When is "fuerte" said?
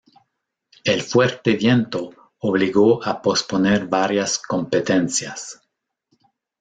1.03-1.55